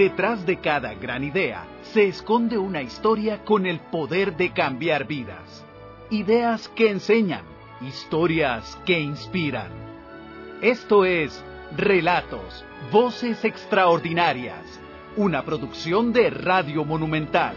[0.00, 5.62] Detrás de cada gran idea se esconde una historia con el poder de cambiar vidas.
[6.08, 7.44] Ideas que enseñan,
[7.82, 9.68] historias que inspiran.
[10.62, 11.44] Esto es
[11.76, 14.80] Relatos, Voces Extraordinarias,
[15.18, 17.54] una producción de Radio Monumental.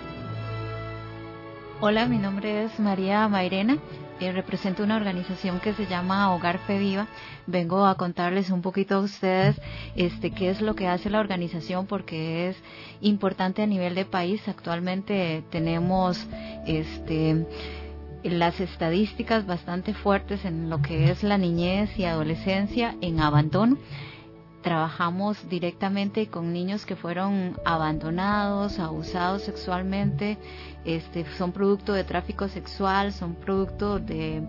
[1.80, 3.78] Hola, mi nombre es María Mairena.
[4.32, 7.08] Represento una organización que se llama Hogar Fe Viva.
[7.46, 9.60] Vengo a contarles un poquito a ustedes
[9.96, 12.58] este qué es lo que hace la organización porque es
[13.02, 14.48] importante a nivel de país.
[14.48, 16.26] Actualmente tenemos
[16.66, 17.46] este
[18.24, 23.78] las estadísticas bastante fuertes en lo que es la niñez y adolescencia en abandono
[24.64, 30.40] trabajamos directamente con niños que fueron abandonados, abusados sexualmente,
[30.86, 34.42] este, son producto de tráfico sexual, son producto de,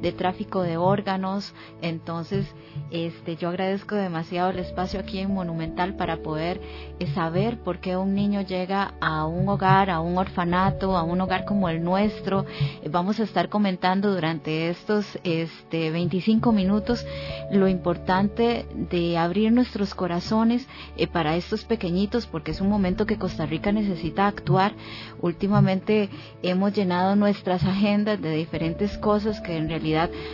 [0.00, 1.54] de tráfico de órganos.
[1.82, 2.46] Entonces,
[2.90, 6.60] este, yo agradezco demasiado el espacio aquí en Monumental para poder
[6.98, 11.20] eh, saber por qué un niño llega a un hogar, a un orfanato, a un
[11.20, 12.46] hogar como el nuestro.
[12.82, 17.06] Eh, vamos a estar comentando durante estos este, 25 minutos
[17.50, 23.18] lo importante de abrir nuestros corazones eh, para estos pequeñitos, porque es un momento que
[23.18, 24.72] Costa Rica necesita actuar.
[25.20, 26.08] Últimamente
[26.42, 29.89] hemos llenado nuestras agendas de diferentes cosas que en realidad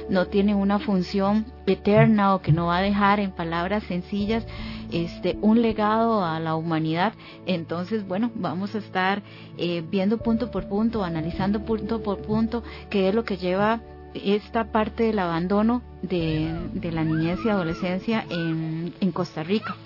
[0.08, 4.46] no tienen una función eterna o que no va a dejar en palabras sencillas
[4.92, 7.12] este un legado a la humanidad
[7.46, 9.22] entonces bueno vamos a estar
[9.58, 13.80] eh, viendo punto por punto analizando punto por punto qué es lo que lleva
[14.14, 19.76] esta parte del abandono de, de la niñez y adolescencia en, en Costa Rica.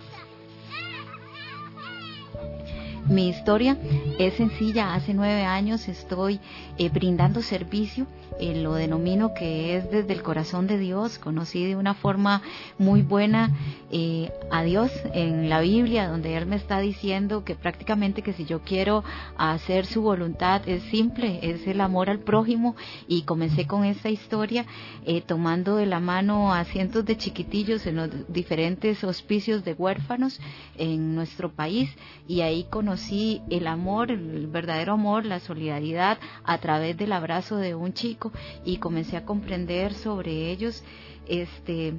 [3.10, 3.76] Mi historia
[4.20, 4.94] es sencilla.
[4.94, 6.38] Hace nueve años estoy
[6.78, 8.06] eh, brindando servicio
[8.38, 11.18] eh, lo denomino que es desde el corazón de Dios.
[11.18, 12.40] Conocí de una forma
[12.78, 13.50] muy buena
[13.90, 18.44] eh, a Dios en la Biblia, donde Él me está diciendo que prácticamente que si
[18.44, 19.02] yo quiero
[19.36, 22.76] hacer su voluntad es simple, es el amor al prójimo.
[23.08, 24.64] Y comencé con esta historia
[25.04, 30.40] eh, tomando de la mano a cientos de chiquitillos en los diferentes hospicios de huérfanos
[30.78, 31.90] en nuestro país
[32.26, 32.99] y ahí conocí
[33.50, 38.32] el amor, el verdadero amor, la solidaridad a través del abrazo de un chico
[38.64, 40.84] y comencé a comprender sobre ellos
[41.26, 41.94] este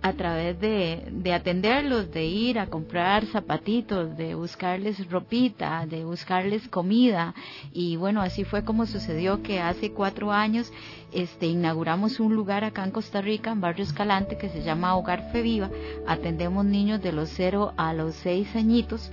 [0.00, 6.68] a través de, de atenderlos, de ir a comprar zapatitos, de buscarles ropita, de buscarles
[6.68, 7.34] comida.
[7.72, 10.72] Y bueno, así fue como sucedió que hace cuatro años
[11.12, 15.32] este, inauguramos un lugar acá en Costa Rica, en Barrio Escalante, que se llama Hogar
[15.32, 15.68] Fe Viva.
[16.06, 19.10] Atendemos niños de los cero a los seis añitos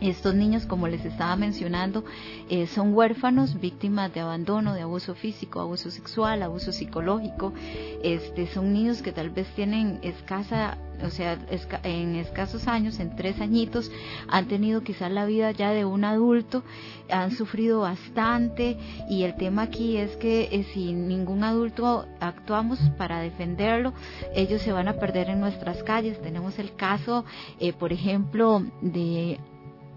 [0.00, 2.04] estos niños, como les estaba mencionando,
[2.48, 7.52] eh, son huérfanos, víctimas de abandono, de abuso físico, abuso sexual, abuso psicológico.
[8.02, 11.38] Este, son niños que tal vez tienen escasa, o sea,
[11.84, 13.90] en escasos años, en tres añitos,
[14.28, 16.64] han tenido quizás la vida ya de un adulto,
[17.08, 18.76] han sufrido bastante
[19.08, 23.92] y el tema aquí es que eh, si ningún adulto actuamos para defenderlo,
[24.34, 26.20] ellos se van a perder en nuestras calles.
[26.22, 27.24] Tenemos el caso,
[27.60, 29.38] eh, por ejemplo, de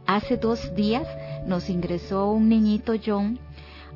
[0.07, 1.07] Hace dos días
[1.47, 3.39] nos ingresó un niñito John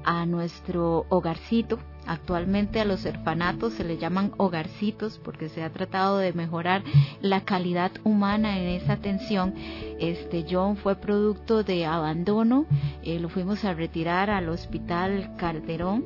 [0.03, 1.77] a nuestro hogarcito.
[2.07, 6.83] Actualmente a los orfanatos se le llaman hogarcitos porque se ha tratado de mejorar
[7.21, 9.53] la calidad humana en esa atención.
[9.99, 12.65] Este John fue producto de abandono,
[13.03, 16.05] eh, lo fuimos a retirar al hospital Calderón.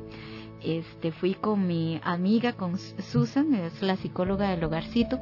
[0.62, 5.18] Este fui con mi amiga, con Susan, es la psicóloga del hogarcito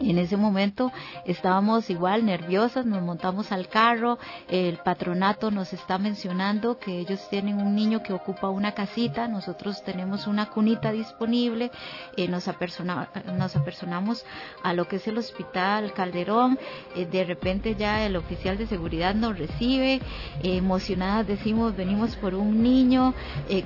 [0.00, 0.90] en ese momento
[1.26, 4.18] estábamos igual nerviosas, nos montamos al carro,
[4.48, 9.82] el patronato nos está mencionando que ellos tienen un niño que ocupa una casita, nosotros
[9.84, 11.70] tenemos una cunita disponible,
[12.16, 14.24] eh, nos, apersonamos
[14.62, 16.58] a lo que es el hospital Calderón,
[16.94, 20.00] eh, de repente ya el oficial de seguridad nos recibe,
[20.42, 23.14] eh, emocionadas decimos venimos por un niño,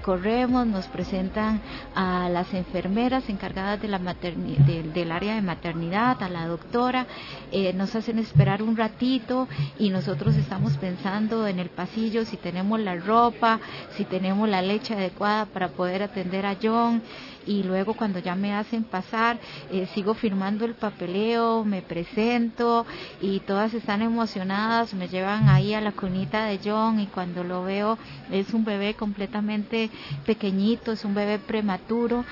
[0.02, 1.60] corremos, nos presentan
[1.94, 7.06] a las enfermeras encargadas de la del área de maternidad, a la doctora,
[7.52, 9.48] eh, nos hacen esperar un ratito
[9.78, 13.60] y nosotros estamos pensando en el pasillo si tenemos la ropa,
[13.96, 17.02] si tenemos la leche adecuada para poder atender a John
[17.46, 19.38] y luego cuando ya me hacen pasar
[19.70, 22.86] eh, sigo firmando el papeleo, me presento
[23.20, 27.64] y todas están emocionadas, me llevan ahí a la cunita de John y cuando lo
[27.64, 27.98] veo
[28.30, 29.90] es un bebé completamente
[30.26, 32.24] pequeñito, es un bebé prematuro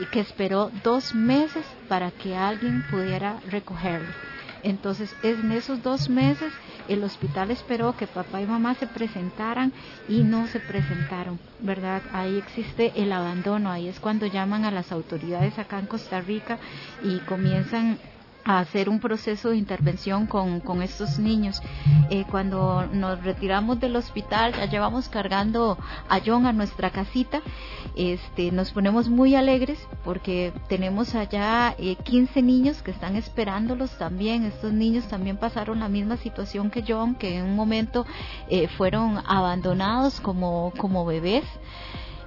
[0.00, 4.08] y que esperó dos meses para que alguien pudiera recogerlo.
[4.62, 6.52] Entonces, en esos dos meses
[6.88, 9.72] el hospital esperó que papá y mamá se presentaran
[10.08, 12.02] y no se presentaron, ¿verdad?
[12.12, 16.58] Ahí existe el abandono, ahí es cuando llaman a las autoridades acá en Costa Rica
[17.02, 17.98] y comienzan
[18.50, 21.62] a hacer un proceso de intervención con, con estos niños.
[22.10, 27.42] Eh, cuando nos retiramos del hospital, ya llevamos cargando a John a nuestra casita,
[27.96, 34.44] este, nos ponemos muy alegres porque tenemos allá eh, 15 niños que están esperándolos también.
[34.44, 38.06] Estos niños también pasaron la misma situación que John, que en un momento
[38.48, 41.44] eh, fueron abandonados como, como bebés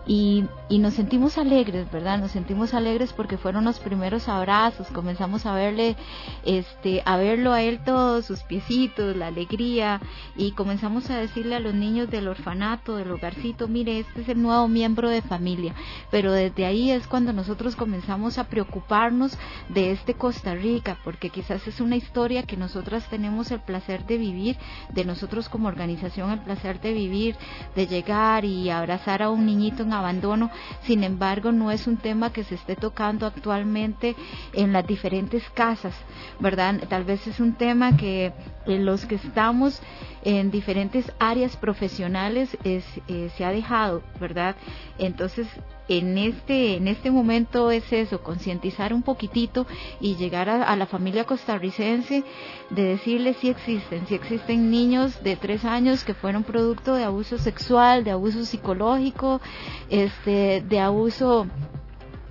[0.05, 2.19] y, y, nos sentimos alegres, ¿verdad?
[2.19, 5.95] Nos sentimos alegres porque fueron los primeros abrazos, comenzamos a verle,
[6.43, 10.01] este, a verlo a él todos sus piecitos, la alegría,
[10.35, 14.41] y comenzamos a decirle a los niños del orfanato, del hogarcito, mire, este es el
[14.41, 15.73] nuevo miembro de familia,
[16.11, 19.37] pero desde ahí es cuando nosotros comenzamos a preocuparnos
[19.69, 24.17] de este Costa Rica, porque quizás es una historia que nosotras tenemos el placer de
[24.17, 24.57] vivir,
[24.91, 27.35] de nosotros como organización el placer de vivir,
[27.75, 30.49] de llegar y abrazar a un niñito en abandono,
[30.81, 34.15] sin embargo no es un tema que se esté tocando actualmente
[34.53, 35.93] en las diferentes casas,
[36.39, 36.81] ¿verdad?
[36.89, 38.33] Tal vez es un tema que
[38.65, 39.81] los que estamos
[40.23, 44.55] en diferentes áreas profesionales es, eh, se ha dejado, ¿verdad?
[44.97, 45.47] Entonces,
[45.89, 49.67] en este, en este momento es eso, concientizar un poquitito
[49.99, 52.23] y llegar a, a, la familia costarricense
[52.69, 57.37] de decirle si existen, si existen niños de tres años que fueron producto de abuso
[57.37, 59.41] sexual, de abuso psicológico,
[59.89, 61.47] este, de abuso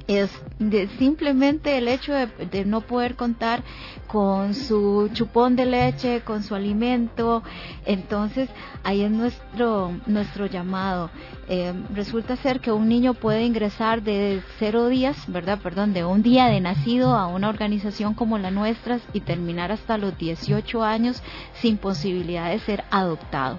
[0.06, 3.62] es de simplemente el hecho de, de, no poder contar
[4.06, 7.42] con su chupón de leche, con su alimento,
[7.84, 8.48] entonces
[8.84, 11.10] ahí es nuestro nuestro llamado.
[11.48, 16.22] Eh, resulta ser que un niño puede ingresar de cero días, verdad, perdón, de un
[16.22, 21.22] día de nacido a una organización como la nuestra y terminar hasta los 18 años
[21.54, 23.58] sin posibilidad de ser adoptado.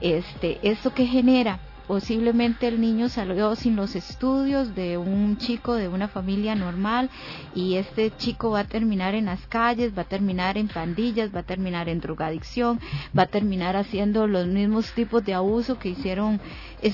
[0.00, 5.88] Este, esto que genera posiblemente el niño salió sin los estudios de un chico de
[5.88, 7.10] una familia normal
[7.54, 11.40] y este chico va a terminar en las calles, va a terminar en pandillas, va
[11.40, 12.80] a terminar en drogadicción,
[13.16, 16.40] va a terminar haciendo los mismos tipos de abuso que hicieron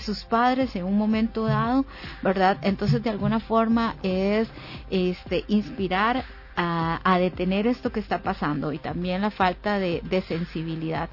[0.00, 1.84] sus padres en un momento dado,
[2.22, 2.58] ¿verdad?
[2.62, 4.48] Entonces de alguna forma es
[4.90, 6.24] este inspirar
[6.56, 11.08] a, a detener esto que está pasando y también la falta de, de sensibilidad.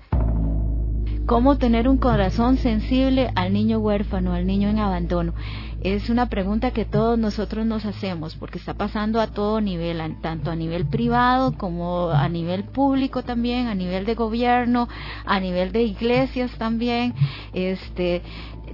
[1.25, 5.33] ¿Cómo tener un corazón sensible al niño huérfano, al niño en abandono?
[5.81, 10.51] Es una pregunta que todos nosotros nos hacemos porque está pasando a todo nivel, tanto
[10.51, 14.87] a nivel privado como a nivel público también, a nivel de gobierno,
[15.25, 17.15] a nivel de iglesias también.
[17.53, 18.21] Este,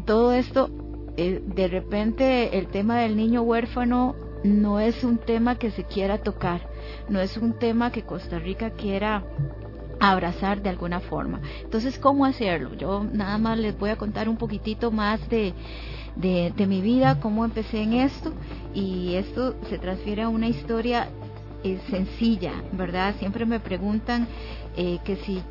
[0.06, 0.70] todo esto,
[1.16, 4.14] eh, de repente el tema del niño huérfano
[4.44, 6.68] no es un tema que se quiera tocar,
[7.08, 9.24] no es un tema que Costa Rica quiera
[10.02, 11.40] abrazar de alguna forma.
[11.64, 12.74] Entonces, ¿cómo hacerlo?
[12.74, 15.54] Yo nada más les voy a contar un poquitito más de,
[16.16, 18.34] de, mi vida, cómo empecé en esto
[18.74, 21.08] y esto se transfiere a una historia
[21.64, 23.14] eh, sencilla, ¿verdad?
[23.20, 24.28] Siempre me preguntan
[24.76, 25.44] eh, que si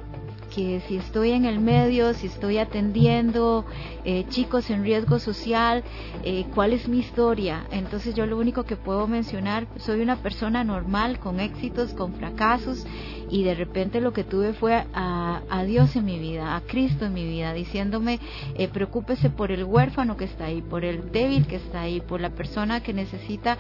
[0.55, 3.65] que si estoy en el medio, si estoy atendiendo
[4.05, 5.83] eh, chicos en riesgo social,
[6.25, 7.67] eh, cuál es mi historia.
[7.71, 12.87] Entonces yo lo único que puedo mencionar, soy una persona normal, con éxitos, con fracasos,
[13.31, 17.15] y de repente lo que tuve fue a, Dios en mi vida, a Cristo en
[17.15, 18.19] mi vida, diciéndome,
[18.57, 22.21] eh, preocúpese por el huérfano que está ahí, por el débil que está ahí, por
[22.21, 23.57] la persona que necesita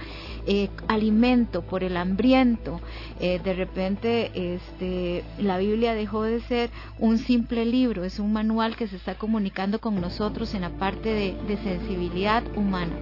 [0.46, 2.81] eh, alimento, por el hambriento.
[3.20, 8.87] De repente este, la Biblia dejó de ser un simple libro, es un manual que
[8.87, 12.92] se está comunicando con nosotros en la parte de, sensibilidad humana.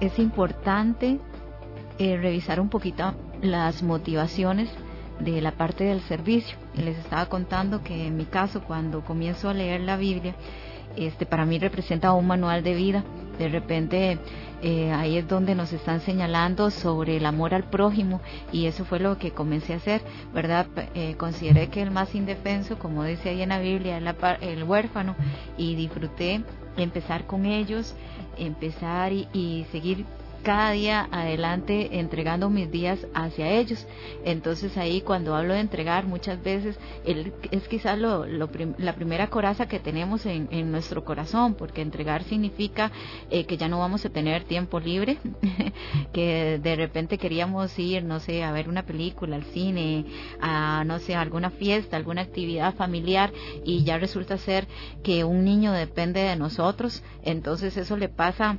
[0.00, 1.18] Es importante
[1.98, 4.70] eh, revisar un poquito las motivaciones
[5.20, 6.56] de la parte del servicio.
[6.76, 10.34] Les estaba contando que en mi caso, cuando comienzo a leer la Biblia,
[10.96, 13.04] este para mí representa un manual de vida.
[13.38, 14.18] De repente
[14.62, 18.20] eh, ahí es donde nos están señalando sobre el amor al prójimo
[18.52, 20.66] y eso fue lo que comencé a hacer, ¿verdad?
[20.94, 24.64] Eh, consideré que el más indefenso, como dice ahí en la Biblia, es la, el
[24.64, 25.16] huérfano
[25.58, 26.42] y disfruté
[26.76, 27.94] empezar con ellos,
[28.38, 30.04] empezar y seguir
[30.44, 33.84] cada día adelante entregando mis días hacia ellos.
[34.24, 38.48] Entonces ahí cuando hablo de entregar muchas veces el, es quizás lo, lo
[38.78, 42.92] la primera coraza que tenemos en, en, nuestro corazón, porque entregar significa
[43.30, 45.18] eh, que ya no vamos a tener tiempo libre,
[46.12, 50.04] que de repente queríamos ir, no sé, a ver una película, al cine,
[50.40, 53.32] a no sé, alguna fiesta, alguna actividad familiar
[53.64, 54.66] y ya resulta ser
[55.02, 58.58] que un niño depende de nosotros, entonces eso le pasa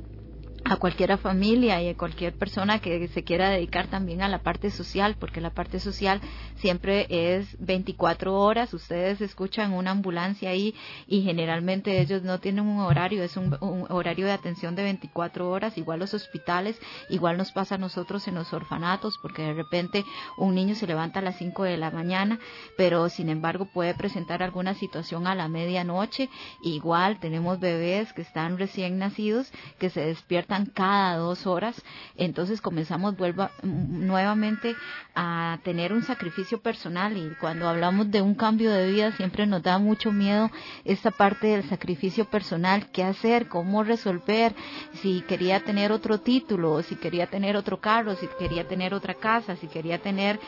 [0.68, 4.70] a cualquier familia y a cualquier persona que se quiera dedicar también a la parte
[4.70, 6.20] social, porque la parte social
[6.56, 8.74] siempre es 24 horas.
[8.74, 10.74] Ustedes escuchan una ambulancia ahí
[11.06, 13.56] y generalmente ellos no tienen un horario, es un,
[13.90, 16.80] horario de atención de 24 horas, igual los hospitales,
[17.10, 20.04] igual nos pasa a nosotros en los orfanatos, porque de repente
[20.36, 22.40] un niño se levanta a las 5 de la mañana,
[22.76, 26.28] pero sin embargo puede presentar alguna situación a la medianoche.
[26.62, 31.76] Igual tenemos bebés que están recién nacidos que se despiertan cada dos horas,
[32.16, 34.74] entonces comenzamos vuelva, nuevamente
[35.14, 39.62] a tener un sacrificio personal y cuando hablamos de un cambio de vida siempre nos
[39.62, 40.50] da mucho miedo
[40.84, 44.54] esta parte del sacrificio personal, qué hacer, cómo resolver,
[45.02, 49.56] si quería tener otro título, si quería tener otro carro, si quería tener otra casa,
[49.56, 50.40] si quería tener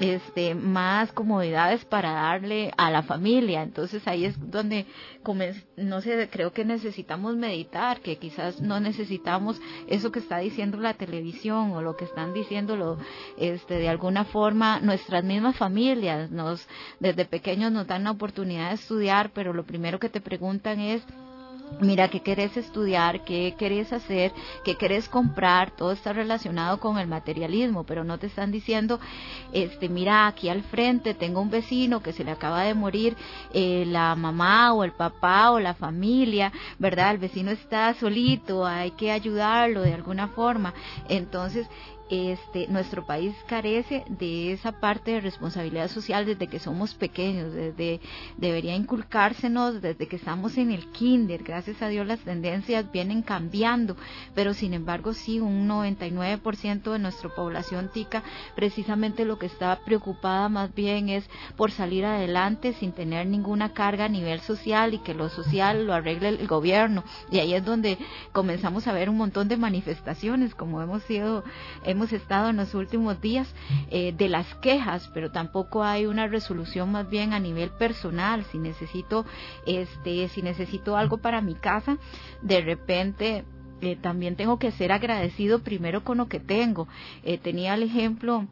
[0.00, 3.62] este más comodidades para darle a la familia.
[3.62, 4.86] Entonces ahí es donde
[5.76, 10.94] no sé, creo que necesitamos meditar, que quizás no necesitamos eso que está diciendo la
[10.94, 12.98] televisión o lo que están diciendo
[13.36, 16.66] este de alguna forma nuestras mismas familias nos
[16.98, 21.02] desde pequeños nos dan la oportunidad de estudiar, pero lo primero que te preguntan es
[21.80, 24.32] mira qué querés estudiar, qué querés hacer,
[24.64, 29.00] qué querés comprar, todo está relacionado con el materialismo, pero no te están diciendo,
[29.52, 33.16] este, mira aquí al frente tengo un vecino que se le acaba de morir
[33.52, 37.12] eh, la mamá o el papá o la familia, ¿verdad?
[37.12, 40.74] El vecino está solito, hay que ayudarlo de alguna forma.
[41.08, 41.68] Entonces,
[42.10, 48.00] este, nuestro país carece de esa parte de responsabilidad social desde que somos pequeños, desde
[48.36, 51.44] debería inculcársenos desde que estamos en el kinder.
[51.44, 53.96] Gracias a Dios las tendencias vienen cambiando,
[54.34, 58.22] pero sin embargo sí un 99% de nuestra población tica
[58.56, 61.24] precisamente lo que está preocupada más bien es
[61.56, 65.94] por salir adelante sin tener ninguna carga a nivel social y que lo social lo
[65.94, 67.04] arregle el gobierno.
[67.30, 67.98] Y ahí es donde
[68.32, 71.44] comenzamos a ver un montón de manifestaciones como hemos sido
[72.04, 73.52] estado en los últimos días
[73.90, 78.44] eh, de las quejas, pero tampoco hay una resolución más bien a nivel personal.
[78.50, 79.24] Si necesito,
[79.66, 81.98] este, si necesito algo para mi casa,
[82.42, 83.44] de repente
[83.80, 86.88] eh, también tengo que ser agradecido primero con lo que tengo.
[87.22, 88.46] Eh, tenía el ejemplo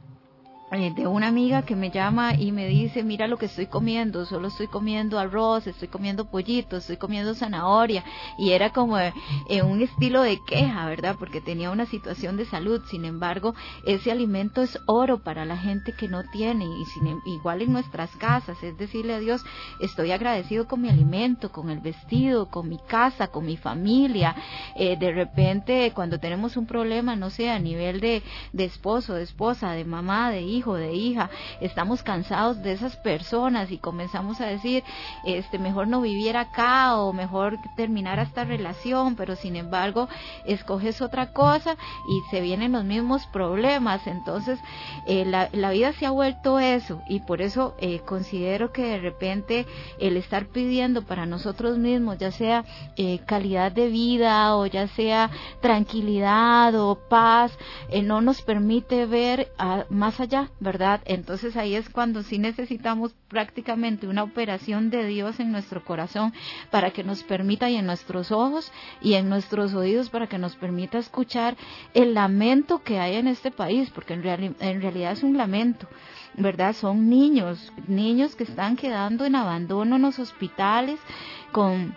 [0.71, 4.49] de una amiga que me llama y me dice, mira lo que estoy comiendo, solo
[4.49, 8.05] estoy comiendo arroz, estoy comiendo pollito, estoy comiendo zanahoria,
[8.37, 11.17] y era como en un estilo de queja, ¿verdad?
[11.19, 13.55] Porque tenía una situación de salud, sin embargo,
[13.87, 17.73] ese alimento es oro para la gente que no tiene, y sin, em, igual en
[17.73, 19.43] nuestras casas, es decirle a Dios,
[19.81, 24.37] estoy agradecido con mi alimento, con el vestido, con mi casa, con mi familia,
[24.77, 28.23] eh, de repente cuando tenemos un problema, no sé, a nivel de,
[28.53, 32.97] de esposo, de esposa, de mamá, de hijo, hijo, de hija, estamos cansados de esas
[32.97, 34.85] personas y comenzamos a decir,
[35.25, 40.09] este, mejor no viviera acá o mejor terminar esta relación, pero sin embargo
[40.45, 41.77] escoges otra cosa
[42.09, 44.07] y se vienen los mismos problemas.
[44.07, 44.59] Entonces,
[45.07, 48.99] eh, la, la, vida se ha vuelto eso y por eso eh, considero que de
[48.99, 49.67] repente
[49.99, 52.65] el estar pidiendo para nosotros mismos, ya sea
[52.97, 57.57] eh, calidad de vida o ya sea tranquilidad o paz,
[58.03, 59.53] no nos permite ver
[59.89, 61.01] más allá ¿verdad?
[61.05, 66.33] Entonces ahí es cuando sí necesitamos prácticamente una operación de Dios en nuestro corazón
[66.71, 70.57] para que nos permita y en nuestros ojos y en nuestros oídos para que nos
[70.57, 71.57] permita escuchar
[71.95, 75.87] el lamento que hay en este país, porque en, en realidad es un lamento.
[76.35, 76.73] ¿verdad?
[76.73, 81.01] Son niños, niños que están quedando en abandono en los hospitales
[81.53, 81.97] con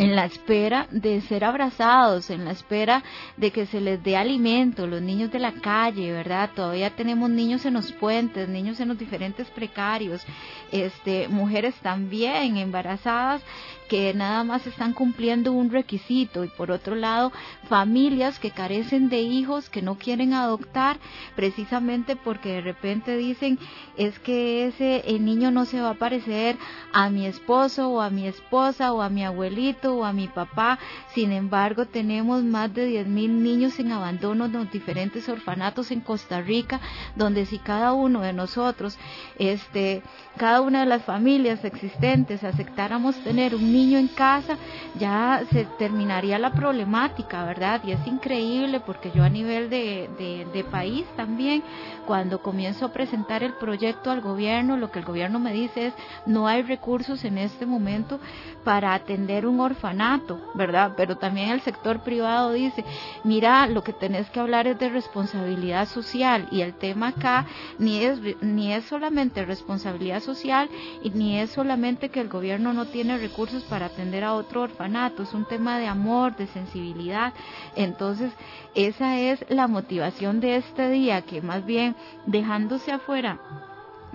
[0.00, 3.04] en la espera de ser abrazados, en la espera
[3.36, 6.48] de que se les dé alimento, los niños de la calle, ¿verdad?
[6.56, 10.24] Todavía tenemos niños en los puentes, niños en los diferentes precarios,
[10.72, 13.42] este, mujeres también embarazadas
[13.90, 17.32] que nada más están cumpliendo un requisito y por otro lado
[17.68, 20.98] familias que carecen de hijos que no quieren adoptar
[21.34, 23.58] precisamente porque de repente dicen
[23.96, 26.56] es que ese niño no se va a parecer
[26.92, 30.78] a mi esposo o a mi esposa o a mi abuelito o a mi papá
[31.14, 36.00] sin embargo tenemos más de 10 mil niños en abandono en los diferentes orfanatos en
[36.00, 36.80] Costa Rica
[37.16, 38.98] donde si cada uno de nosotros
[39.38, 40.02] este
[40.36, 44.56] cada una de las familias existentes aceptáramos tener un niño en casa,
[44.98, 47.82] ya se terminaría la problemática, ¿verdad?
[47.84, 50.08] Y es increíble porque yo a nivel de,
[50.52, 51.62] de, país también,
[52.06, 55.94] cuando comienzo a presentar el proyecto al gobierno, lo que el gobierno me dice es,
[56.26, 58.20] no hay recursos en este momento
[58.64, 60.92] para atender un orfanato, ¿verdad?
[60.96, 62.84] Pero también el sector privado dice,
[63.24, 67.46] mira, lo que tenés que hablar es de responsabilidad social y el tema acá
[67.78, 70.68] ni es, ni es solamente responsabilidad social
[71.02, 75.22] y ni es solamente que el gobierno no tiene recursos para atender a otro orfanato,
[75.22, 77.32] es un tema de amor, de sensibilidad.
[77.76, 78.32] Entonces,
[78.74, 81.96] esa es la motivación de este día, que más bien
[82.26, 83.38] dejándose afuera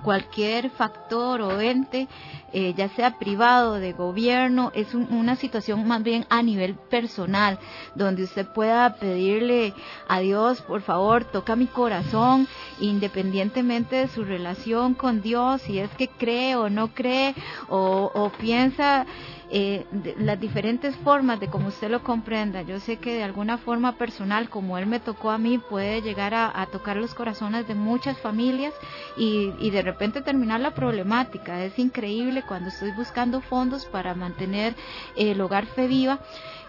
[0.05, 2.07] cualquier factor o ente,
[2.53, 7.57] eh, ya sea privado, de gobierno, es una situación más bien a nivel personal,
[7.95, 9.74] donde usted pueda pedirle
[10.07, 12.47] a Dios, por favor, toca mi corazón,
[12.79, 17.33] independientemente de su relación con Dios, si es que cree o no cree,
[17.67, 19.07] o piensa
[19.49, 19.85] eh,
[20.17, 22.61] las diferentes formas de cómo usted lo comprenda.
[22.63, 26.33] Yo sé que de alguna forma personal, como él me tocó a mí, puede llegar
[26.33, 28.73] a, tocar los corazones de muchas familias
[29.17, 31.63] y, y, de repente terminar la problemática.
[31.63, 34.75] Es increíble cuando estoy buscando fondos para mantener
[35.15, 36.19] el hogar Fe Viva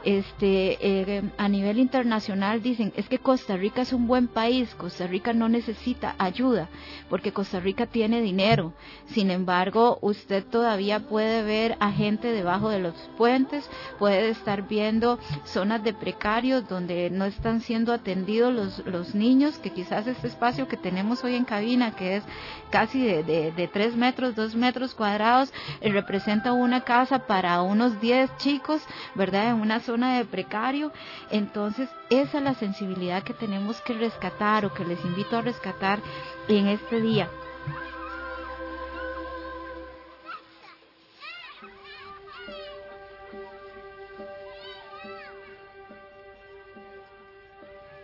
[0.07, 5.09] este, eh, a nivel internacional dicen, es que Costa Rica es un buen país, Costa
[5.09, 6.69] Rica no necesita ayuda,
[7.11, 8.73] porque Costa Rica tiene dinero.
[9.07, 15.19] Sin embargo, usted todavía puede ver a gente debajo de los puentes, puede estar viendo
[15.45, 20.69] zonas de precarios donde no están siendo atendidos los, los niños, que quizás este espacio
[20.69, 22.25] que tenemos hoy en cabina, que es
[22.71, 28.01] casi de, de, de 3 metros, 2 metros cuadrados, eh, representa una casa para unos
[28.01, 28.81] 10 chicos,
[29.17, 29.51] ¿verdad?
[29.51, 30.93] En una de precario.
[31.31, 36.01] Entonces, esa es la sensibilidad que tenemos que rescatar o que les invito a rescatar
[36.49, 37.29] en este día.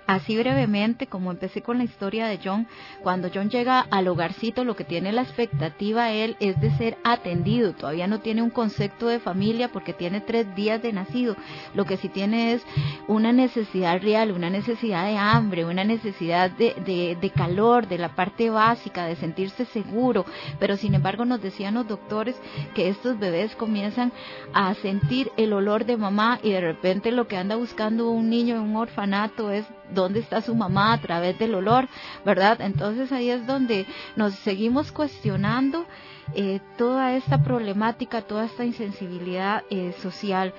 [0.06, 2.66] Así brevemente, como empecé con la historia de John,
[3.02, 7.72] cuando John llega al hogarcito, lo que tiene la expectativa él es de ser atendido.
[7.72, 11.36] Todavía no tiene un concepto de familia porque tiene tres días de nacido.
[11.74, 12.62] Lo que sí tiene es
[13.06, 18.50] una necesidad real, una necesidad de hambre, una necesidad de, de, calor, de la parte
[18.50, 20.26] básica, de sentirse seguro.
[20.58, 22.36] Pero sin embargo nos decían los doctores
[22.74, 24.12] que estos bebés comienzan
[24.52, 28.56] a sentir el olor de mamá y de repente lo que anda buscando un niño
[28.56, 31.88] en un orfanato es dónde está su mamá a través del olor,
[32.24, 32.60] ¿verdad?
[32.60, 35.86] Entonces ahí es donde nos seguimos cuestionando
[36.34, 40.54] eh, toda esta problemática, toda esta insensibilidad eh, social.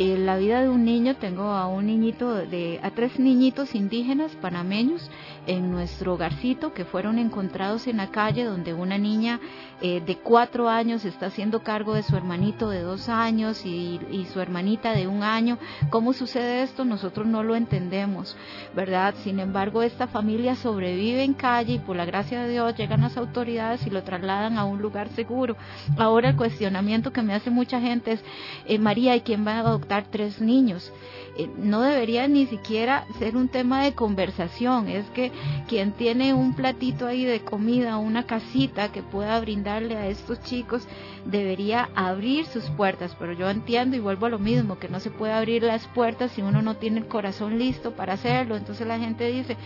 [0.00, 4.34] En la vida de un niño tengo a un niñito de a tres niñitos indígenas
[4.40, 5.10] panameños
[5.46, 9.40] en nuestro hogarcito que fueron encontrados en la calle donde una niña
[9.82, 14.00] eh, de cuatro años está haciendo cargo de su hermanito de dos años y,
[14.32, 15.58] su hermanita de un año.
[15.90, 16.86] ¿Cómo sucede esto?
[16.86, 18.38] Nosotros no lo entendemos,
[18.74, 19.14] ¿verdad?
[19.22, 23.18] Sin embargo, esta familia sobrevive en calle y por la gracia de Dios llegan las
[23.18, 25.56] autoridades y lo trasladan a un lugar seguro.
[25.98, 28.24] Ahora el cuestionamiento que me hace mucha gente es,
[28.66, 30.92] eh, María, ¿y quién va a adoptar tres niños?
[31.36, 35.30] Eh, no debería ni siquiera ser un tema de conversación, es que
[35.68, 40.86] quien tiene un platito ahí de comida, una casita que pueda brindarle a estos chicos,
[41.24, 45.10] debería abrir sus puertas, pero yo entiendo y vuelvo a lo mismo, que no se
[45.10, 48.98] puede abrir las puertas si uno no tiene el corazón listo para hacerlo, entonces la
[48.98, 49.56] gente dice,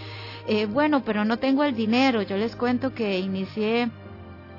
[0.47, 3.91] eh, bueno, pero no tengo el dinero, yo les cuento que inicié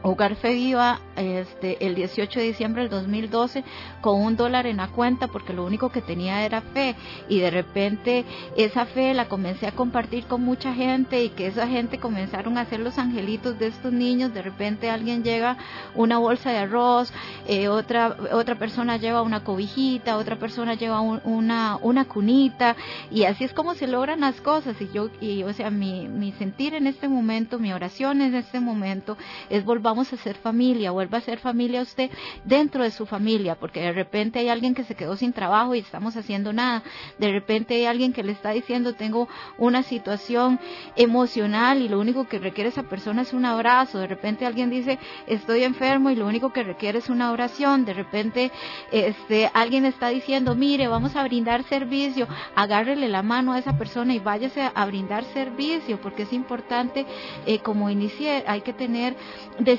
[0.06, 3.64] Hogar Fe Viva este, el 18 de diciembre del 2012
[4.02, 6.96] con un dólar en la cuenta porque lo único que tenía era fe.
[7.28, 8.24] Y de repente
[8.56, 12.62] esa fe la comencé a compartir con mucha gente y que esa gente comenzaron a
[12.62, 15.58] hacer los angelitos de estos niños, de repente alguien llega
[15.96, 17.12] una bolsa de arroz,
[17.48, 22.76] eh, otra, otra persona lleva una cobijita, otra persona lleva una, una cunita
[23.10, 24.80] y así es como se logran las cosas.
[24.80, 28.60] Y yo, y, o sea, mi, mi sentir en este momento, mi oración en este
[28.60, 29.18] momento
[29.50, 32.12] es volver vamos a ser familia, vuelva a ser familia usted
[32.44, 35.80] dentro de su familia, porque de repente hay alguien que se quedó sin trabajo y
[35.80, 36.84] estamos haciendo nada,
[37.18, 40.60] de repente hay alguien que le está diciendo tengo una situación
[40.98, 45.00] emocional y lo único que requiere esa persona es un abrazo, de repente alguien dice
[45.28, 48.52] estoy enfermo y lo único que requiere es una oración, de repente
[48.92, 54.14] este alguien está diciendo mire vamos a brindar servicio, agárrele la mano a esa persona
[54.14, 57.06] y váyase a, brindar servicio, porque es importante
[57.46, 59.16] eh, como inicié, hay que tener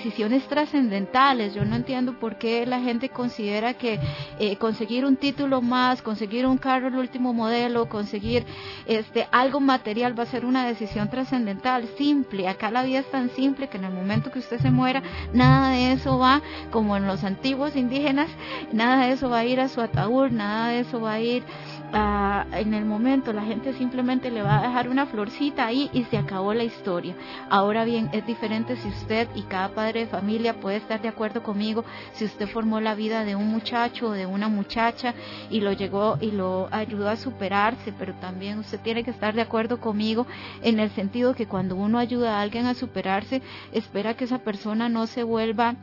[0.06, 1.52] decisiones trascendentales.
[1.52, 3.98] Yo no entiendo por qué la gente considera que
[4.38, 8.46] eh, conseguir un título más, conseguir un carro el último modelo, conseguir
[8.86, 12.46] este algo material va a ser una decisión trascendental, simple.
[12.46, 15.70] Acá la vida es tan simple que en el momento que usted se muera, nada
[15.70, 16.40] de eso va
[16.70, 18.28] como en los antiguos indígenas,
[18.72, 21.42] nada de eso va a ir a su ataúd, nada de eso va a ir
[22.52, 26.18] en el momento la gente simplemente le va a dejar una florcita ahí y se
[26.18, 27.14] acabó la historia.
[27.48, 31.42] Ahora bien, es diferente si usted y cada padre de familia puede estar de acuerdo
[31.42, 31.84] conmigo.
[32.14, 35.14] Si usted formó la vida de un muchacho o de una muchacha
[35.50, 39.42] y lo llegó y lo ayudó a superarse, pero también usted tiene que estar de
[39.42, 40.26] acuerdo conmigo
[40.62, 44.88] en el sentido que cuando uno ayuda a alguien a superarse, espera que esa persona
[44.88, 45.76] no se vuelva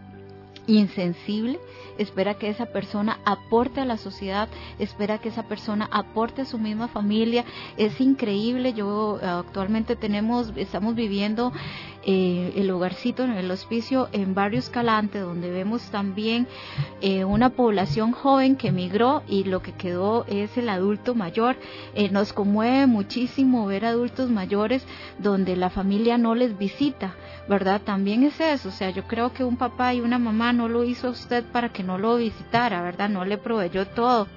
[0.67, 1.59] insensible,
[1.97, 6.57] espera que esa persona aporte a la sociedad, espera que esa persona aporte a su
[6.57, 7.45] misma familia.
[7.77, 11.51] Es increíble, yo actualmente tenemos, estamos viviendo
[12.05, 16.47] eh, el hogarcito en el hospicio en Barrio Escalante, donde vemos también
[16.99, 21.55] eh, una población joven que emigró y lo que quedó es el adulto mayor.
[21.95, 24.85] Eh, nos conmueve muchísimo ver adultos mayores
[25.19, 27.15] donde la familia no les visita,
[27.47, 27.81] ¿verdad?
[27.81, 30.83] También es eso, o sea, yo creo que un papá y una mamá no lo
[30.83, 33.09] hizo usted para que no lo visitara, ¿verdad?
[33.09, 34.27] No le proveyó todo.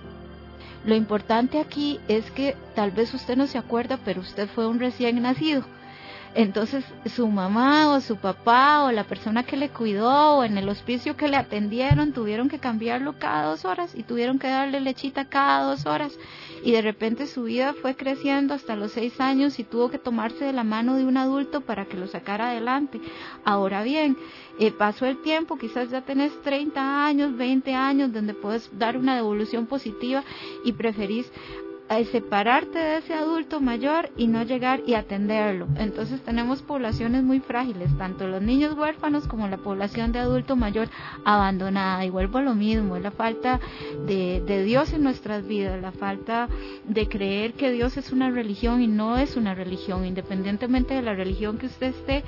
[0.84, 4.78] Lo importante aquí es que tal vez usted no se acuerda, pero usted fue un
[4.78, 5.64] recién nacido
[6.36, 10.68] entonces su mamá o su papá o la persona que le cuidó o en el
[10.68, 15.24] hospicio que le atendieron tuvieron que cambiarlo cada dos horas y tuvieron que darle lechita
[15.24, 16.12] cada dos horas
[16.62, 20.44] y de repente su vida fue creciendo hasta los seis años y tuvo que tomarse
[20.44, 23.00] de la mano de un adulto para que lo sacara adelante.
[23.44, 24.16] Ahora bien,
[24.58, 29.14] eh, pasó el tiempo, quizás ya tenés 30 años, 20 años donde puedes dar una
[29.16, 30.24] devolución positiva
[30.64, 31.30] y preferís
[32.10, 35.68] separarte de ese adulto mayor y no llegar y atenderlo.
[35.76, 40.88] Entonces tenemos poblaciones muy frágiles, tanto los niños huérfanos como la población de adulto mayor
[41.24, 42.04] abandonada.
[42.04, 43.60] Y vuelvo a lo mismo, es la falta
[44.06, 46.48] de, de Dios en nuestras vidas, la falta
[46.84, 51.14] de creer que Dios es una religión y no es una religión, independientemente de la
[51.14, 52.24] religión que usted esté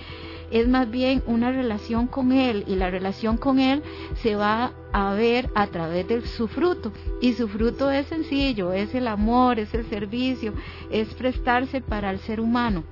[0.51, 3.83] es más bien una relación con Él y la relación con Él
[4.23, 8.95] se va a ver a través de su fruto y su fruto es sencillo, es
[8.95, 10.55] el amor, es el servicio,
[10.91, 12.85] es prestarse para el ser humano.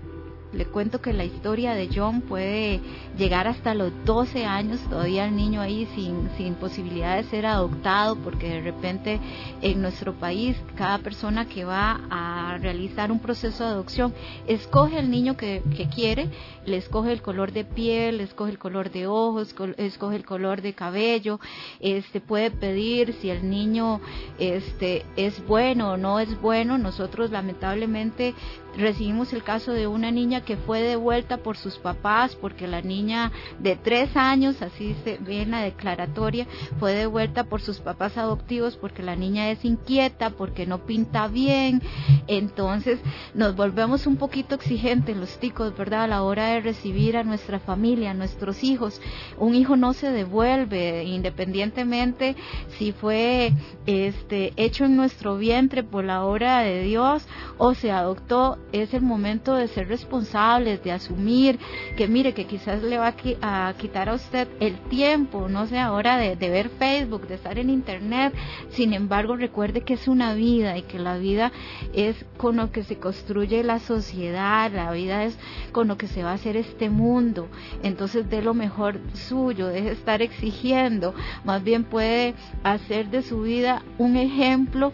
[0.53, 2.81] Le cuento que la historia de John puede
[3.19, 8.17] llegar hasta los 12 años, todavía el niño ahí sin, sin posibilidad de ser adoptado,
[8.17, 9.21] porque de repente
[9.61, 14.15] en nuestro país cada persona que va a realizar un proceso de adopción
[14.47, 16.31] escoge el niño que, que quiere,
[16.65, 20.63] le escoge el color de piel, le escoge el color de ojos, escoge el color
[20.63, 21.41] de cabello,
[21.81, 24.01] este puede pedir si el niño
[24.39, 26.79] este es bueno o no es bueno.
[26.79, 28.35] Nosotros lamentablemente
[28.77, 33.33] recibimos el caso de una niña que fue devuelta por sus papás porque la niña
[33.59, 36.47] de tres años, así se ve en la declaratoria,
[36.79, 41.83] fue devuelta por sus papás adoptivos porque la niña es inquieta, porque no pinta bien.
[42.27, 43.01] Entonces
[43.35, 46.05] nos volvemos un poquito exigentes los ticos, ¿verdad?
[46.05, 49.01] A la hora de recibir a nuestra familia, a nuestros hijos.
[49.39, 52.37] Un hijo no se devuelve independientemente
[52.79, 53.53] si fue
[53.87, 57.27] este hecho en nuestro vientre por la obra de Dios
[57.59, 61.59] o se adoptó es el momento de ser responsables, de asumir
[61.97, 66.17] que mire que quizás le va a, quitar a usted el tiempo, no sé, ahora
[66.19, 68.35] de, ver Facebook, de estar en Internet.
[68.71, 71.53] Sin embargo, recuerde que es una vida y que la vida
[71.95, 75.39] es con lo que se construye la sociedad, la vida es
[75.73, 77.49] con lo que se va a hacer este mundo.
[77.83, 83.43] Entonces, de lo mejor suyo, deje de estar exigiendo, más bien puede hacer de su
[83.43, 84.93] vida un ejemplo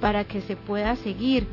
[0.00, 1.46] para que se pueda seguir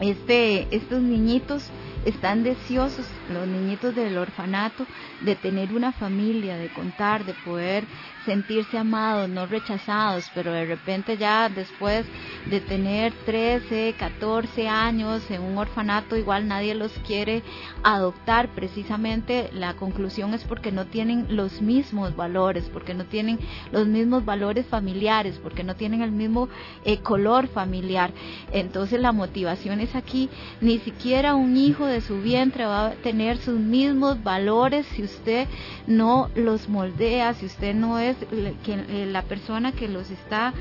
[0.00, 1.62] este, estos niñitos
[2.06, 4.86] están deseosos, los niñitos del orfanato,
[5.20, 7.84] de tener una familia, de contar, de poder
[8.24, 12.06] sentirse amados, no rechazados, pero de repente ya después
[12.46, 17.42] de tener 13, 14 años en un orfanato, igual nadie los quiere
[17.82, 18.48] adoptar.
[18.54, 23.38] Precisamente la conclusión es porque no tienen los mismos valores, porque no tienen
[23.72, 26.48] los mismos valores familiares, porque no tienen el mismo
[26.84, 28.12] eh, color familiar.
[28.52, 30.28] Entonces la motivación es aquí,
[30.60, 35.48] ni siquiera un hijo de su vientre va a tener sus mismos valores si usted
[35.86, 40.54] no los moldea, si usted no es eh, la persona que los está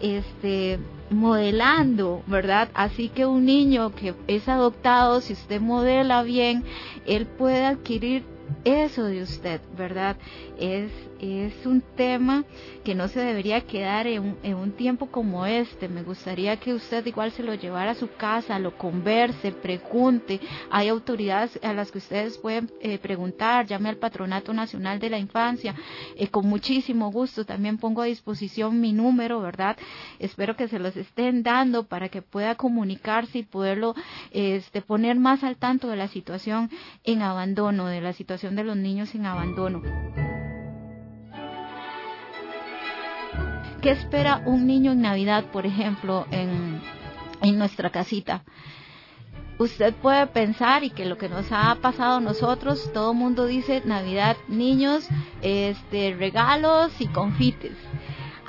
[0.00, 0.78] este
[1.10, 2.70] modelando, ¿verdad?
[2.74, 6.64] Así que un niño que es adoptado, si usted modela bien,
[7.06, 8.24] él puede adquirir
[8.64, 10.16] eso de usted, ¿verdad?
[10.60, 12.44] Es es un tema
[12.82, 15.88] que no se debería quedar en un, tiempo como este.
[15.88, 20.40] Me gustaría que usted igual se lo llevara a su casa, lo converse, pregunte.
[20.70, 23.66] Hay autoridades a las que ustedes pueden eh, preguntar.
[23.66, 25.74] Llame al Patronato Nacional de la Infancia.
[26.16, 29.76] Eh, con muchísimo gusto también pongo a disposición mi número, ¿verdad?
[30.18, 33.94] Espero que se los estén dando para que pueda comunicarse y poderlo
[34.30, 36.70] este, poner más al tanto de la situación
[37.04, 39.82] en abandono, de la situación de los niños en abandono.
[43.80, 46.80] ¿Qué espera un niño en Navidad, por ejemplo, en,
[47.42, 48.42] en nuestra casita?
[49.60, 53.44] usted puede pensar y que lo que nos ha pasado a nosotros, todo el mundo
[53.44, 55.06] dice Navidad, niños,
[55.42, 57.76] este, regalos y confites.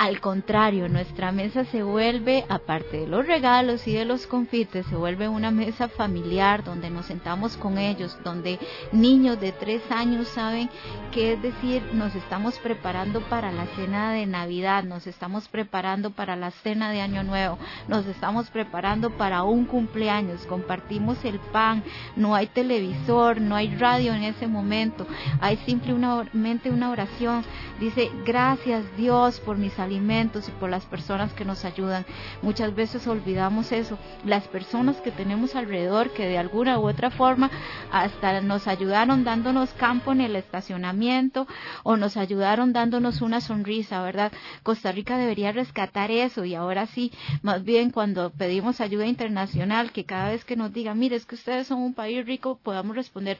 [0.01, 4.95] Al contrario, nuestra mesa se vuelve, aparte de los regalos y de los confites, se
[4.95, 8.57] vuelve una mesa familiar donde nos sentamos con ellos, donde
[8.91, 10.71] niños de tres años saben
[11.11, 16.35] qué es decir, nos estamos preparando para la cena de Navidad, nos estamos preparando para
[16.35, 21.83] la cena de Año Nuevo, nos estamos preparando para un cumpleaños, compartimos el pan,
[22.15, 25.05] no hay televisor, no hay radio en ese momento,
[25.39, 27.45] hay simplemente una oración,
[27.79, 32.05] dice, gracias Dios por mi salud y por las personas que nos ayudan.
[32.41, 37.49] Muchas veces olvidamos eso, las personas que tenemos alrededor que de alguna u otra forma
[37.91, 41.47] hasta nos ayudaron dándonos campo en el estacionamiento
[41.83, 44.31] o nos ayudaron dándonos una sonrisa, ¿verdad?
[44.63, 50.05] Costa Rica debería rescatar eso y ahora sí, más bien cuando pedimos ayuda internacional, que
[50.05, 53.37] cada vez que nos digan, mire, es que ustedes son un país rico, podamos responder,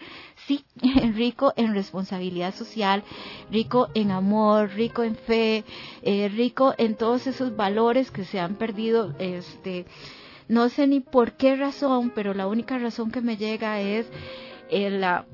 [0.48, 0.66] sí,
[1.16, 3.04] rico en responsabilidad social,
[3.52, 5.64] rico en amor, rico en fe,
[6.02, 9.86] eh, rico en todos esos valores que se han perdido, este,
[10.48, 14.10] no sé ni por qué razón, pero la única razón que me llega es
[14.70, 15.26] eh, la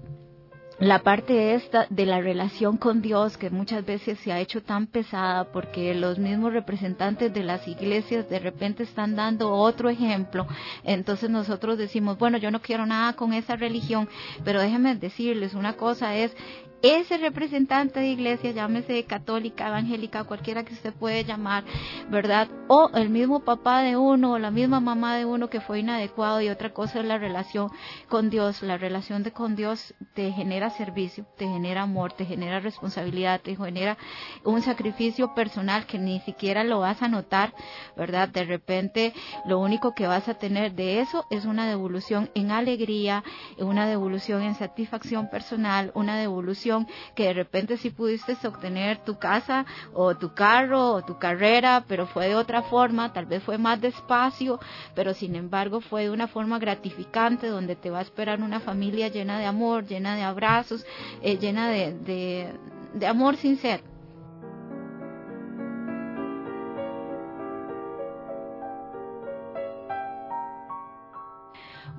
[0.80, 4.86] la parte esta de la relación con Dios que muchas veces se ha hecho tan
[4.86, 10.46] pesada porque los mismos representantes de las iglesias de repente están dando otro ejemplo,
[10.84, 14.08] entonces nosotros decimos, bueno, yo no quiero nada con esa religión,
[14.44, 16.36] pero déjenme decirles, una cosa es
[16.82, 21.64] ese representante de iglesia, llámese católica, evangélica, cualquiera que usted puede llamar,
[22.10, 22.48] ¿verdad?
[22.68, 26.40] O el mismo papá de uno o la misma mamá de uno que fue inadecuado
[26.42, 27.72] y otra cosa es la relación
[28.10, 28.62] con Dios.
[28.62, 33.56] La relación de con Dios te genera servicio, te genera amor, te genera responsabilidad, te
[33.56, 33.98] genera
[34.44, 37.54] un sacrificio personal que ni siquiera lo vas a notar,
[37.96, 38.30] ¿verdad?
[38.30, 39.14] De repente
[39.46, 43.24] lo único que vas a tener de eso es una devolución en alegría,
[43.58, 46.67] una devolución en satisfacción personal, una devolución
[47.16, 52.08] que de repente sí pudiste obtener tu casa o tu carro o tu carrera, pero
[52.08, 54.60] fue de otra forma, tal vez fue más despacio,
[54.96, 59.08] pero sin embargo fue de una forma gratificante donde te va a esperar una familia
[59.08, 60.86] llena de amor, llena de abrazos,
[61.22, 62.54] eh, llena de, de,
[62.94, 63.97] de amor sincero.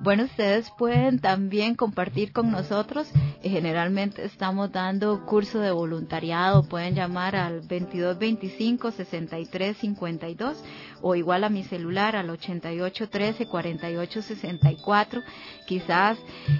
[0.09, 3.07] Bueno, ustedes pueden también compartir con nosotros.
[3.43, 6.63] Eh, generalmente estamos dando curso de voluntariado.
[6.63, 10.63] Pueden llamar al 2225 6352
[11.03, 15.21] o igual a mi celular al 8813 4864.
[15.67, 16.17] Quizás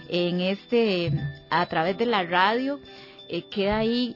[0.09, 1.12] en este,
[1.49, 2.79] a través de la radio,
[3.29, 4.15] eh, queda ahí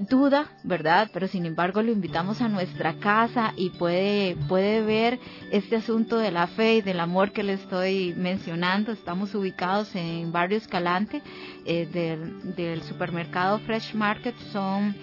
[0.00, 1.10] duda, ¿verdad?
[1.12, 5.18] Pero sin embargo lo invitamos a nuestra casa y puede, puede ver
[5.50, 8.92] este asunto de la fe y del amor que le estoy mencionando.
[8.92, 11.22] Estamos ubicados en Barrio Escalante
[11.64, 14.36] eh, del, del supermercado Fresh Market.
[14.52, 14.94] Son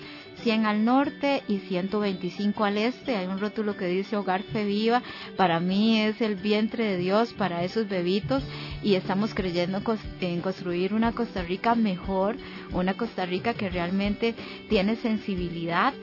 [0.43, 3.15] 100 al norte y 125 al este.
[3.15, 5.01] Hay un rótulo que dice Hogar Fe Viva.
[5.37, 8.43] Para mí es el vientre de Dios para esos bebitos
[8.83, 9.81] y estamos creyendo
[10.21, 12.37] en construir una Costa Rica mejor,
[12.71, 14.35] una Costa Rica que realmente
[14.69, 15.93] tiene sensibilidad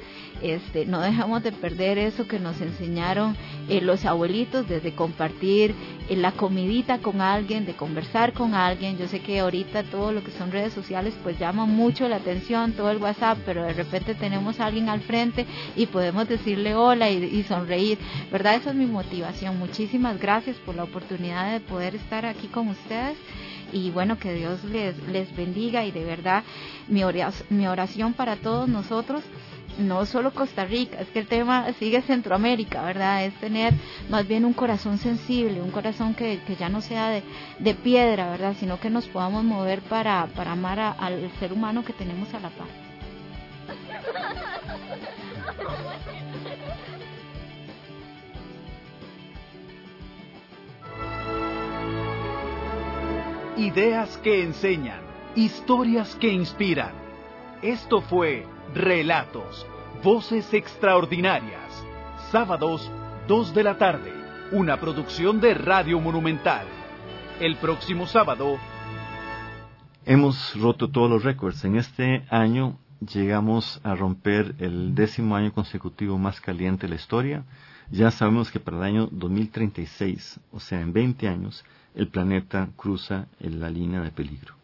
[0.43, 3.37] este, no dejamos de perder eso que nos enseñaron
[3.69, 5.75] eh, los abuelitos, desde compartir
[6.09, 8.99] eh, la comidita con alguien, de conversar con alguien.
[8.99, 12.73] Yo sé que ahorita todo lo que son redes sociales pues llama mucho la atención,
[12.73, 17.11] todo el WhatsApp, pero de repente tenemos a alguien al frente y podemos decirle hola
[17.11, 17.99] y, y sonreír,
[18.31, 18.57] ¿verdad?
[18.57, 19.59] Esa es mi motivación.
[19.59, 23.17] Muchísimas gracias por la oportunidad de poder estar aquí con ustedes
[23.73, 26.45] y bueno, que Dios les, les bendiga y de verdad
[26.89, 29.23] mi oración, mi oración para todos nosotros
[29.79, 33.25] no solo Costa Rica, es que el tema sigue Centroamérica, ¿verdad?
[33.25, 33.75] Es tener
[34.09, 37.23] más bien un corazón sensible, un corazón que, ya no sea
[37.59, 38.55] de, piedra, ¿verdad?
[38.61, 42.51] Sino que nos podamos mover para, para amar al ser humano que tenemos a la
[42.51, 42.69] par.
[53.57, 55.01] Ideas que enseñan,
[55.37, 56.93] historias que inspiran.
[57.63, 59.67] Esto fue Relatos,
[60.03, 61.85] Voces Extraordinarias,
[62.31, 62.91] sábados
[63.29, 64.11] 2 de la tarde,
[64.51, 66.67] una producción de Radio Monumental.
[67.39, 68.57] El próximo sábado...
[70.07, 71.63] Hemos roto todos los récords.
[71.67, 77.45] En este año llegamos a romper el décimo año consecutivo más caliente de la historia.
[77.91, 81.63] Ya sabemos que para el año 2036, o sea, en 20 años,
[81.95, 84.62] el planeta cruza la línea de peligro.